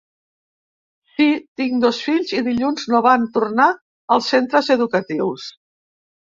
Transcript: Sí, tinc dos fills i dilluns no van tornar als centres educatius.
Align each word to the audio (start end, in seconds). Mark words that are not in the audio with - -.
Sí, 1.17 1.27
tinc 1.61 1.77
dos 1.83 1.99
fills 2.07 2.33
i 2.39 2.43
dilluns 2.49 2.89
no 2.95 3.03
van 3.09 3.29
tornar 3.37 3.69
als 4.19 4.33
centres 4.37 4.73
educatius. 4.81 5.49